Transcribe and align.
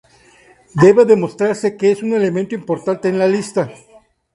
Debe 0.83 1.05
demostrarse 1.05 1.77
que 1.77 1.91
es 1.91 2.01
un 2.01 2.13
elemento 2.13 2.55
importante 2.55 3.07
en 3.07 3.19
las 3.19 3.29
listas". 3.29 3.69